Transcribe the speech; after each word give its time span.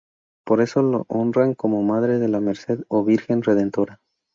Por 0.47 0.61
eso 0.61 0.81
la 0.81 1.03
honran 1.09 1.53
como 1.53 1.83
Madre 1.83 2.17
de 2.17 2.27
la 2.27 2.39
Merced 2.39 2.83
o 2.87 3.03
Virgen 3.05 3.43
Redentora. 3.43 3.99